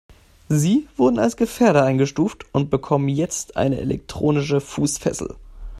[0.49, 5.35] Sie wurden als Gefährder eingestuft und bekommen jetzt eine elektronische Fußfessel.